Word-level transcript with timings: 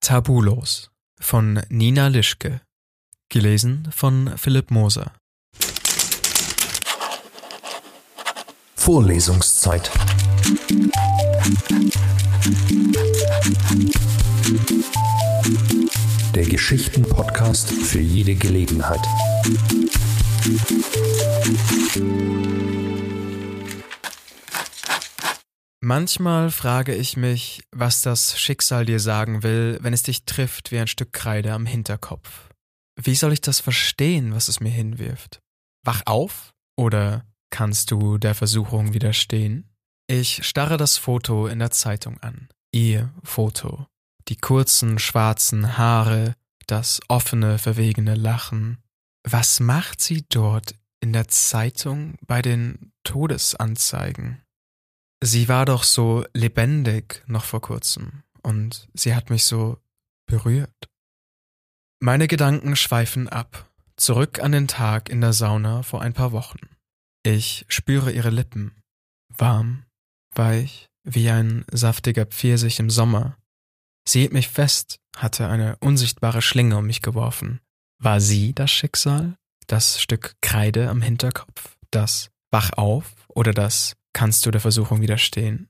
Tabulos 0.00 0.90
von 1.20 1.60
Nina 1.68 2.08
Lischke. 2.08 2.62
Gelesen 3.28 3.86
von 3.94 4.32
Philipp 4.38 4.70
Moser. 4.70 5.12
Vorlesungszeit. 8.74 9.90
Der 16.34 16.46
Geschichten-Podcast 16.46 17.70
für 17.70 18.00
jede 18.00 18.34
Gelegenheit. 18.36 19.06
Manchmal 25.90 26.52
frage 26.52 26.94
ich 26.94 27.16
mich, 27.16 27.64
was 27.72 28.00
das 28.00 28.38
Schicksal 28.38 28.86
dir 28.86 29.00
sagen 29.00 29.42
will, 29.42 29.76
wenn 29.80 29.92
es 29.92 30.04
dich 30.04 30.24
trifft 30.24 30.70
wie 30.70 30.78
ein 30.78 30.86
Stück 30.86 31.12
Kreide 31.12 31.52
am 31.52 31.66
Hinterkopf. 31.66 32.48
Wie 32.94 33.16
soll 33.16 33.32
ich 33.32 33.40
das 33.40 33.58
verstehen, 33.58 34.32
was 34.32 34.46
es 34.46 34.60
mir 34.60 34.70
hinwirft? 34.70 35.40
Wach 35.84 36.02
auf? 36.06 36.54
Oder 36.76 37.24
kannst 37.50 37.90
du 37.90 38.18
der 38.18 38.36
Versuchung 38.36 38.94
widerstehen? 38.94 39.68
Ich 40.06 40.46
starre 40.46 40.76
das 40.76 40.96
Foto 40.96 41.48
in 41.48 41.58
der 41.58 41.72
Zeitung 41.72 42.20
an. 42.20 42.46
Ihr 42.70 43.12
Foto. 43.24 43.88
Die 44.28 44.36
kurzen, 44.36 45.00
schwarzen 45.00 45.76
Haare, 45.76 46.34
das 46.68 47.00
offene, 47.08 47.58
verwegene 47.58 48.14
Lachen. 48.14 48.78
Was 49.24 49.58
macht 49.58 50.00
sie 50.00 50.24
dort 50.28 50.72
in 51.00 51.12
der 51.12 51.26
Zeitung 51.26 52.14
bei 52.28 52.42
den 52.42 52.92
Todesanzeigen? 53.02 54.40
Sie 55.22 55.48
war 55.48 55.66
doch 55.66 55.84
so 55.84 56.24
lebendig 56.32 57.22
noch 57.26 57.44
vor 57.44 57.60
kurzem 57.60 58.22
und 58.42 58.88
sie 58.94 59.14
hat 59.14 59.28
mich 59.28 59.44
so 59.44 59.78
berührt. 60.26 60.88
Meine 62.00 62.26
Gedanken 62.26 62.76
schweifen 62.76 63.28
ab, 63.28 63.70
zurück 63.96 64.40
an 64.40 64.52
den 64.52 64.66
Tag 64.66 65.10
in 65.10 65.20
der 65.20 65.34
Sauna 65.34 65.82
vor 65.82 66.00
ein 66.00 66.14
paar 66.14 66.32
Wochen. 66.32 66.60
Ich 67.22 67.66
spüre 67.68 68.10
ihre 68.10 68.30
Lippen, 68.30 68.80
warm, 69.36 69.84
weich, 70.34 70.88
wie 71.04 71.28
ein 71.28 71.66
saftiger 71.70 72.24
Pfirsich 72.24 72.78
im 72.80 72.88
Sommer. 72.88 73.36
Sie 74.08 74.20
hielt 74.20 74.32
mich 74.32 74.48
fest, 74.48 74.98
hatte 75.14 75.48
eine 75.48 75.76
unsichtbare 75.80 76.40
Schlinge 76.40 76.78
um 76.78 76.86
mich 76.86 77.02
geworfen. 77.02 77.60
War 77.98 78.20
sie 78.20 78.54
das 78.54 78.70
Schicksal? 78.70 79.36
Das 79.66 80.00
Stück 80.00 80.36
Kreide 80.40 80.88
am 80.88 81.02
Hinterkopf? 81.02 81.76
Das 81.90 82.30
Wach 82.50 82.72
auf 82.72 83.14
oder 83.28 83.52
das 83.52 83.96
Kannst 84.12 84.44
du 84.44 84.50
der 84.50 84.60
Versuchung 84.60 85.00
widerstehen? 85.00 85.68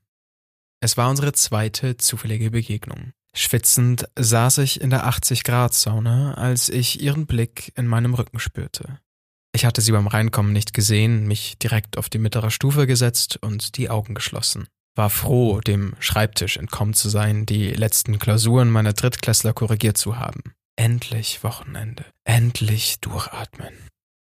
Es 0.81 0.97
war 0.97 1.09
unsere 1.09 1.33
zweite 1.33 1.97
zufällige 1.97 2.51
Begegnung. 2.51 3.13
Schwitzend 3.33 4.05
saß 4.17 4.57
ich 4.57 4.81
in 4.81 4.89
der 4.89 5.07
80-Grad-Sauna, 5.07 6.33
als 6.33 6.67
ich 6.67 7.01
ihren 7.01 7.27
Blick 7.27 7.71
in 7.77 7.87
meinem 7.87 8.13
Rücken 8.13 8.39
spürte. 8.39 8.99
Ich 9.53 9.65
hatte 9.65 9.81
sie 9.81 9.91
beim 9.91 10.07
Reinkommen 10.07 10.53
nicht 10.53 10.73
gesehen, 10.73 11.27
mich 11.27 11.57
direkt 11.59 11.97
auf 11.97 12.09
die 12.09 12.17
mittlere 12.17 12.51
Stufe 12.51 12.87
gesetzt 12.87 13.37
und 13.41 13.77
die 13.77 13.89
Augen 13.89 14.15
geschlossen. 14.15 14.67
War 14.95 15.09
froh, 15.09 15.61
dem 15.61 15.93
Schreibtisch 15.99 16.57
entkommen 16.57 16.93
zu 16.93 17.09
sein, 17.09 17.45
die 17.45 17.69
letzten 17.69 18.19
Klausuren 18.19 18.69
meiner 18.69 18.93
Drittklässler 18.93 19.53
korrigiert 19.53 19.97
zu 19.97 20.17
haben. 20.17 20.41
Endlich 20.75 21.43
Wochenende. 21.43 22.05
Endlich 22.25 22.99
durchatmen. 22.99 23.73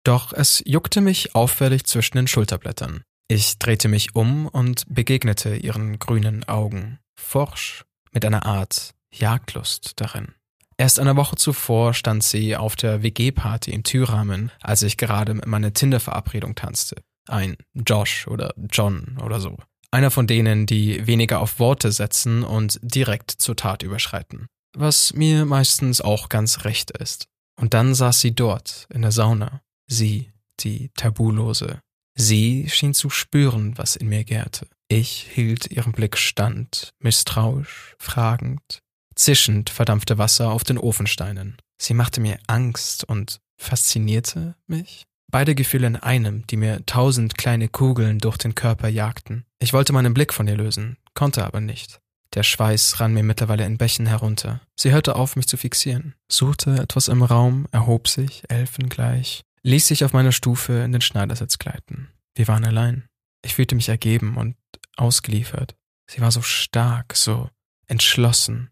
Doch 0.04 0.32
es 0.32 0.62
juckte 0.64 1.00
mich 1.00 1.34
auffällig 1.34 1.84
zwischen 1.84 2.16
den 2.16 2.28
Schulterblättern. 2.28 3.02
Ich 3.32 3.60
drehte 3.60 3.86
mich 3.86 4.16
um 4.16 4.48
und 4.48 4.92
begegnete 4.92 5.54
ihren 5.54 6.00
grünen 6.00 6.42
Augen, 6.48 6.98
forsch, 7.14 7.84
mit 8.10 8.24
einer 8.24 8.44
Art 8.44 8.92
Jagdlust 9.12 9.92
darin. 10.00 10.34
Erst 10.76 10.98
eine 10.98 11.14
Woche 11.14 11.36
zuvor 11.36 11.94
stand 11.94 12.24
sie 12.24 12.56
auf 12.56 12.74
der 12.74 13.04
WG-Party 13.04 13.70
in 13.70 13.84
Thüramen, 13.84 14.50
als 14.60 14.82
ich 14.82 14.96
gerade 14.96 15.34
mit 15.34 15.46
meiner 15.46 15.72
Tinder-Verabredung 15.72 16.56
tanzte. 16.56 17.04
Ein 17.28 17.56
Josh 17.72 18.26
oder 18.26 18.52
John 18.68 19.16
oder 19.24 19.38
so. 19.38 19.58
Einer 19.92 20.10
von 20.10 20.26
denen, 20.26 20.66
die 20.66 21.06
weniger 21.06 21.38
auf 21.38 21.60
Worte 21.60 21.92
setzen 21.92 22.42
und 22.42 22.80
direkt 22.82 23.30
zur 23.30 23.54
Tat 23.54 23.84
überschreiten. 23.84 24.48
Was 24.76 25.14
mir 25.14 25.44
meistens 25.44 26.00
auch 26.00 26.30
ganz 26.30 26.64
recht 26.64 26.90
ist. 26.90 27.28
Und 27.54 27.74
dann 27.74 27.94
saß 27.94 28.20
sie 28.20 28.34
dort, 28.34 28.88
in 28.92 29.02
der 29.02 29.12
Sauna. 29.12 29.60
Sie, 29.86 30.32
die 30.58 30.90
Tabulose, 30.96 31.80
Sie 32.14 32.68
schien 32.68 32.94
zu 32.94 33.10
spüren, 33.10 33.76
was 33.78 33.96
in 33.96 34.08
mir 34.08 34.24
gärte. 34.24 34.66
Ich 34.88 35.28
hielt 35.32 35.70
ihrem 35.70 35.92
Blick 35.92 36.16
stand, 36.16 36.90
misstrauisch, 36.98 37.94
fragend. 37.98 38.80
Zischend 39.14 39.70
verdampfte 39.70 40.18
Wasser 40.18 40.50
auf 40.50 40.64
den 40.64 40.78
Ofensteinen. 40.78 41.56
Sie 41.80 41.94
machte 41.94 42.20
mir 42.20 42.38
Angst 42.46 43.04
und 43.04 43.40
faszinierte 43.56 44.56
mich. 44.66 45.04
Beide 45.30 45.54
Gefühle 45.54 45.86
in 45.86 45.96
einem, 45.96 46.46
die 46.48 46.56
mir 46.56 46.84
tausend 46.86 47.38
kleine 47.38 47.68
Kugeln 47.68 48.18
durch 48.18 48.36
den 48.36 48.54
Körper 48.54 48.88
jagten. 48.88 49.44
Ich 49.60 49.72
wollte 49.72 49.92
meinen 49.92 50.12
Blick 50.14 50.32
von 50.32 50.48
ihr 50.48 50.56
lösen, 50.56 50.96
konnte 51.14 51.44
aber 51.44 51.60
nicht. 51.60 52.00
Der 52.34 52.42
Schweiß 52.42 53.00
rann 53.00 53.14
mir 53.14 53.22
mittlerweile 53.22 53.64
in 53.64 53.78
Bächen 53.78 54.06
herunter. 54.06 54.60
Sie 54.76 54.90
hörte 54.90 55.16
auf, 55.16 55.36
mich 55.36 55.46
zu 55.46 55.56
fixieren, 55.56 56.14
suchte 56.28 56.76
etwas 56.76 57.08
im 57.08 57.22
Raum, 57.22 57.66
erhob 57.72 58.08
sich, 58.08 58.42
elfengleich, 58.48 59.42
ließ 59.62 59.86
sich 59.86 60.04
auf 60.04 60.12
meiner 60.12 60.32
Stufe 60.32 60.72
in 60.72 60.92
den 60.92 61.00
Schneidersitz 61.00 61.58
gleiten. 61.58 62.10
Wir 62.34 62.48
waren 62.48 62.64
allein. 62.64 63.08
Ich 63.44 63.54
fühlte 63.54 63.74
mich 63.74 63.88
ergeben 63.88 64.36
und 64.36 64.56
ausgeliefert. 64.96 65.76
Sie 66.10 66.20
war 66.20 66.30
so 66.30 66.42
stark, 66.42 67.16
so 67.16 67.48
entschlossen, 67.86 68.70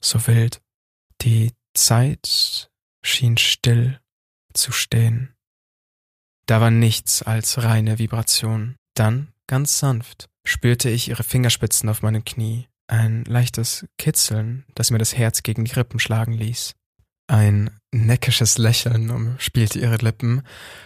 so 0.00 0.26
wild. 0.26 0.60
Die 1.22 1.52
Zeit 1.74 2.70
schien 3.02 3.36
still 3.36 4.00
zu 4.52 4.72
stehen. 4.72 5.34
Da 6.46 6.60
war 6.60 6.70
nichts 6.70 7.22
als 7.22 7.62
reine 7.62 7.98
Vibration. 7.98 8.76
Dann, 8.94 9.32
ganz 9.46 9.78
sanft, 9.78 10.28
spürte 10.44 10.90
ich 10.90 11.08
ihre 11.08 11.22
Fingerspitzen 11.22 11.88
auf 11.88 12.02
meinem 12.02 12.24
Knie, 12.24 12.66
ein 12.88 13.24
leichtes 13.24 13.86
Kitzeln, 13.98 14.66
das 14.74 14.90
mir 14.90 14.98
das 14.98 15.16
Herz 15.16 15.44
gegen 15.44 15.64
die 15.64 15.72
Rippen 15.72 16.00
schlagen 16.00 16.32
ließ. 16.32 16.74
Ein 17.30 17.70
neckisches 17.92 18.58
Lächeln 18.58 19.08
umspielte 19.08 19.78
ihre 19.78 19.98
Lippen, 19.98 20.42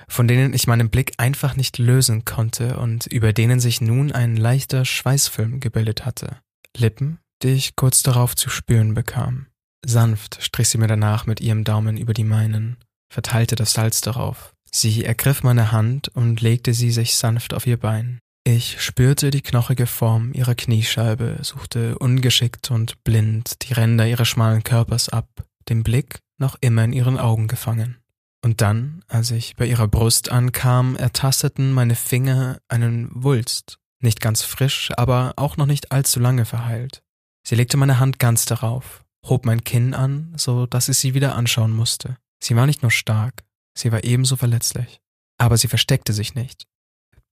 von 0.08 0.28
denen 0.28 0.52
ich 0.52 0.66
meinen 0.66 0.90
Blick 0.90 1.14
einfach 1.16 1.56
nicht 1.56 1.78
lösen 1.78 2.26
konnte 2.26 2.76
und 2.76 3.06
über 3.06 3.32
denen 3.32 3.60
sich 3.60 3.80
nun 3.80 4.12
ein 4.12 4.36
leichter 4.36 4.84
Schweißfilm 4.84 5.60
gebildet 5.60 6.04
hatte. 6.04 6.36
Lippen, 6.76 7.18
die 7.42 7.52
ich 7.52 7.76
kurz 7.76 8.02
darauf 8.02 8.36
zu 8.36 8.50
spüren 8.50 8.92
bekam. 8.92 9.46
Sanft 9.86 10.36
strich 10.42 10.68
sie 10.68 10.76
mir 10.76 10.86
danach 10.86 11.24
mit 11.24 11.40
ihrem 11.40 11.64
Daumen 11.64 11.96
über 11.96 12.12
die 12.12 12.24
meinen, 12.24 12.76
verteilte 13.10 13.56
das 13.56 13.72
Salz 13.72 14.02
darauf. 14.02 14.52
Sie 14.70 15.02
ergriff 15.02 15.44
meine 15.44 15.72
Hand 15.72 16.08
und 16.08 16.42
legte 16.42 16.74
sie 16.74 16.90
sich 16.90 17.16
sanft 17.16 17.54
auf 17.54 17.66
ihr 17.66 17.78
Bein. 17.78 18.18
Ich 18.46 18.82
spürte 18.82 19.30
die 19.30 19.40
knochige 19.40 19.86
Form 19.86 20.34
ihrer 20.34 20.54
Kniescheibe, 20.54 21.38
suchte 21.40 21.98
ungeschickt 21.98 22.70
und 22.70 23.02
blind 23.02 23.62
die 23.62 23.72
Ränder 23.72 24.06
ihres 24.06 24.28
schmalen 24.28 24.62
Körpers 24.62 25.08
ab, 25.08 25.30
den 25.70 25.82
Blick 25.82 26.18
noch 26.38 26.56
immer 26.60 26.84
in 26.84 26.92
ihren 26.92 27.18
Augen 27.18 27.48
gefangen. 27.48 27.98
Und 28.42 28.60
dann, 28.60 29.02
als 29.08 29.30
ich 29.30 29.56
bei 29.56 29.66
ihrer 29.66 29.88
Brust 29.88 30.30
ankam, 30.30 30.96
ertasteten 30.96 31.72
meine 31.72 31.94
Finger 31.94 32.58
einen 32.68 33.10
Wulst, 33.14 33.78
nicht 34.00 34.20
ganz 34.20 34.42
frisch, 34.42 34.90
aber 34.96 35.32
auch 35.36 35.56
noch 35.56 35.66
nicht 35.66 35.92
allzu 35.92 36.20
lange 36.20 36.44
verheilt. 36.44 37.02
Sie 37.46 37.54
legte 37.54 37.76
meine 37.76 37.98
Hand 37.98 38.18
ganz 38.18 38.44
darauf, 38.44 39.04
hob 39.24 39.46
mein 39.46 39.64
Kinn 39.64 39.94
an, 39.94 40.34
so 40.36 40.66
dass 40.66 40.88
ich 40.88 40.98
sie 40.98 41.14
wieder 41.14 41.34
anschauen 41.34 41.72
musste. 41.72 42.18
Sie 42.42 42.54
war 42.54 42.66
nicht 42.66 42.82
nur 42.82 42.90
stark, 42.90 43.44
sie 43.74 43.92
war 43.92 44.04
ebenso 44.04 44.36
verletzlich. 44.36 45.00
Aber 45.38 45.56
sie 45.56 45.68
versteckte 45.68 46.12
sich 46.12 46.34
nicht. 46.34 46.66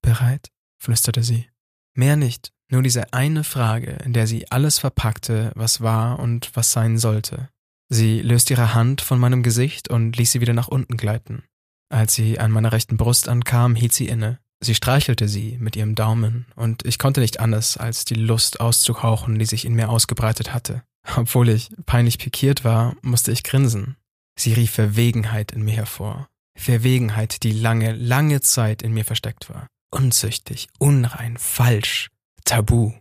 Bereit? 0.01 0.49
flüsterte 0.79 1.23
sie. 1.23 1.49
Mehr 1.95 2.17
nicht, 2.17 2.53
nur 2.71 2.83
diese 2.83 3.13
eine 3.13 3.45
Frage, 3.45 3.99
in 4.05 4.15
der 4.15 4.27
sie 4.27 4.51
alles 4.51 4.79
verpackte, 4.79 5.53
was 5.55 5.83
war 5.83 6.19
und 6.19 6.51
was 6.55 6.73
sein 6.73 6.99
sollte. 6.99 7.51
Sie 7.95 8.23
löste 8.23 8.55
ihre 8.55 8.73
Hand 8.73 9.03
von 9.03 9.19
meinem 9.19 9.43
Gesicht 9.43 9.91
und 9.91 10.17
ließ 10.17 10.33
sie 10.33 10.41
wieder 10.41 10.55
nach 10.55 10.69
unten 10.69 10.97
gleiten. 10.97 11.43
Als 11.91 12.15
sie 12.15 12.39
an 12.39 12.51
meiner 12.51 12.73
rechten 12.73 12.97
Brust 12.97 13.29
ankam, 13.29 13.75
hielt 13.75 13.93
sie 13.93 14.09
inne. 14.09 14.39
Sie 14.65 14.75
streichelte 14.75 15.29
sie 15.29 15.59
mit 15.61 15.77
ihrem 15.77 15.95
Daumen, 15.95 16.47
und 16.57 16.87
ich 16.87 16.99
konnte 16.99 17.21
nicht 17.21 17.39
anders, 17.39 17.77
als 17.77 18.07
die 18.07 18.15
Lust 18.15 18.61
auszuhauchen, 18.61 19.39
die 19.39 19.45
sich 19.45 19.67
in 19.67 19.75
mir 19.75 19.91
ausgebreitet 19.91 20.55
hatte. 20.55 20.83
Obwohl 21.17 21.51
ich 21.51 21.69
peinlich 21.85 22.17
pikiert 22.17 22.65
war, 22.65 22.97
musste 23.03 23.31
ich 23.31 23.43
grinsen. 23.43 23.97
Sie 24.39 24.55
rief 24.55 24.71
Verwegenheit 24.71 25.53
in 25.53 25.63
mir 25.63 25.75
hervor. 25.75 26.31
Verwegenheit, 26.57 27.43
die 27.43 27.53
lange, 27.53 27.93
lange 27.93 28.41
Zeit 28.41 28.81
in 28.81 28.95
mir 28.95 29.05
versteckt 29.05 29.51
war. 29.51 29.67
Unzüchtig, 29.91 30.69
unrein, 30.79 31.37
falsch, 31.37 32.09
tabu. 32.47 32.95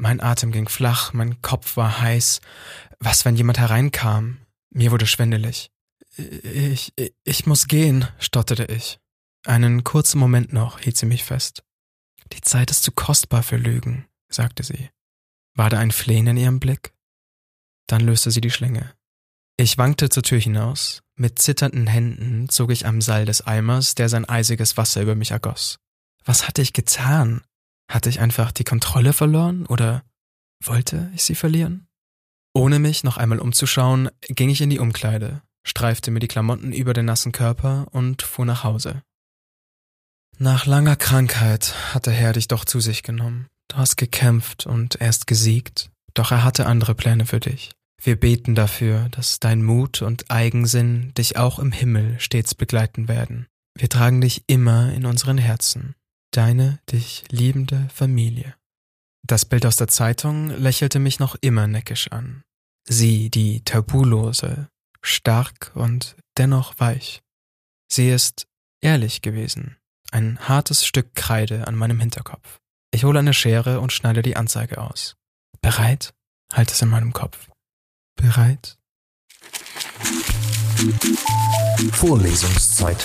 Mein 0.00 0.20
Atem 0.20 0.52
ging 0.52 0.68
flach, 0.68 1.12
mein 1.12 1.42
Kopf 1.42 1.76
war 1.76 2.00
heiß. 2.00 2.40
Was, 3.00 3.24
wenn 3.24 3.34
jemand 3.34 3.58
hereinkam? 3.58 4.38
Mir 4.70 4.92
wurde 4.92 5.08
schwindelig. 5.08 5.72
Ich, 6.16 6.92
ich, 6.96 7.14
ich 7.24 7.46
muss 7.46 7.66
gehen, 7.66 8.06
stotterte 8.18 8.64
ich. 8.64 9.00
Einen 9.44 9.82
kurzen 9.82 10.20
Moment 10.20 10.52
noch 10.52 10.78
hielt 10.78 10.96
sie 10.96 11.06
mich 11.06 11.24
fest. 11.24 11.64
Die 12.32 12.40
Zeit 12.40 12.70
ist 12.70 12.84
zu 12.84 12.92
kostbar 12.92 13.42
für 13.42 13.56
Lügen, 13.56 14.06
sagte 14.28 14.62
sie. 14.62 14.88
War 15.54 15.68
da 15.68 15.78
ein 15.78 15.90
Flehen 15.90 16.28
in 16.28 16.36
ihrem 16.36 16.60
Blick? 16.60 16.94
Dann 17.88 18.02
löste 18.02 18.30
sie 18.30 18.40
die 18.40 18.50
Schlinge. 18.50 18.94
Ich 19.56 19.78
wankte 19.78 20.10
zur 20.10 20.22
Tür 20.22 20.38
hinaus. 20.38 21.02
Mit 21.16 21.40
zitternden 21.40 21.88
Händen 21.88 22.48
zog 22.48 22.70
ich 22.70 22.86
am 22.86 23.00
Seil 23.00 23.24
des 23.24 23.44
Eimers, 23.44 23.96
der 23.96 24.08
sein 24.08 24.28
eisiges 24.28 24.76
Wasser 24.76 25.02
über 25.02 25.16
mich 25.16 25.32
ergoss. 25.32 25.80
Was 26.24 26.46
hatte 26.46 26.62
ich 26.62 26.72
getan? 26.72 27.42
Hatte 27.90 28.08
ich 28.08 28.20
einfach 28.20 28.52
die 28.52 28.64
Kontrolle 28.64 29.12
verloren 29.12 29.66
oder 29.66 30.04
wollte 30.62 31.10
ich 31.14 31.22
sie 31.22 31.34
verlieren? 31.34 31.88
Ohne 32.54 32.78
mich 32.78 33.04
noch 33.04 33.16
einmal 33.16 33.38
umzuschauen, 33.38 34.10
ging 34.22 34.50
ich 34.50 34.60
in 34.60 34.70
die 34.70 34.78
Umkleide, 34.78 35.42
streifte 35.64 36.10
mir 36.10 36.20
die 36.20 36.28
Klamotten 36.28 36.72
über 36.72 36.92
den 36.92 37.06
nassen 37.06 37.32
Körper 37.32 37.86
und 37.92 38.22
fuhr 38.22 38.44
nach 38.44 38.64
Hause. 38.64 39.02
Nach 40.38 40.66
langer 40.66 40.96
Krankheit 40.96 41.74
hat 41.94 42.06
der 42.06 42.12
Herr 42.12 42.32
dich 42.32 42.48
doch 42.48 42.64
zu 42.64 42.80
sich 42.80 43.02
genommen. 43.02 43.48
Du 43.68 43.76
hast 43.76 43.96
gekämpft 43.96 44.66
und 44.66 45.00
erst 45.00 45.26
gesiegt, 45.26 45.90
doch 46.14 46.30
er 46.30 46.44
hatte 46.44 46.66
andere 46.66 46.94
Pläne 46.94 47.26
für 47.26 47.40
dich. 47.40 47.72
Wir 48.00 48.18
beten 48.18 48.54
dafür, 48.54 49.08
dass 49.10 49.40
dein 49.40 49.62
Mut 49.62 50.02
und 50.02 50.30
Eigensinn 50.30 51.12
dich 51.14 51.36
auch 51.36 51.58
im 51.58 51.72
Himmel 51.72 52.20
stets 52.20 52.54
begleiten 52.54 53.08
werden. 53.08 53.46
Wir 53.76 53.88
tragen 53.88 54.20
dich 54.20 54.44
immer 54.46 54.92
in 54.92 55.04
unseren 55.04 55.38
Herzen. 55.38 55.94
Deine, 56.30 56.78
dich 56.90 57.24
liebende 57.30 57.88
Familie. 57.92 58.54
Das 59.26 59.44
Bild 59.44 59.66
aus 59.66 59.76
der 59.76 59.88
Zeitung 59.88 60.50
lächelte 60.50 60.98
mich 60.98 61.18
noch 61.18 61.36
immer 61.40 61.66
neckisch 61.66 62.08
an. 62.12 62.42
Sie, 62.84 63.30
die 63.30 63.62
tabulose, 63.64 64.68
stark 65.02 65.72
und 65.74 66.16
dennoch 66.36 66.78
weich. 66.78 67.22
Sie 67.90 68.10
ist 68.10 68.46
ehrlich 68.80 69.22
gewesen, 69.22 69.76
ein 70.10 70.38
hartes 70.40 70.86
Stück 70.86 71.14
Kreide 71.14 71.66
an 71.66 71.74
meinem 71.74 72.00
Hinterkopf. 72.00 72.58
Ich 72.90 73.04
hole 73.04 73.18
eine 73.18 73.34
Schere 73.34 73.80
und 73.80 73.92
schneide 73.92 74.22
die 74.22 74.36
Anzeige 74.36 74.78
aus. 74.78 75.16
Bereit? 75.60 76.14
Halt 76.52 76.70
es 76.70 76.80
in 76.80 76.88
meinem 76.88 77.12
Kopf. 77.12 77.50
Bereit? 78.16 78.78
Vorlesungszeit. 81.92 83.04